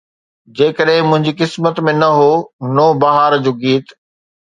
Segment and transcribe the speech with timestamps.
[0.61, 2.33] جيڪڏهن منهنجي قسمت ۾ نه هو،
[2.75, 3.99] نوبهار جو گيت